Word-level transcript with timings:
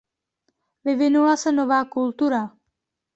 Vyvinula 0.83 1.35
se 1.37 1.51
nová 1.51 1.79
kultura. 1.95 2.41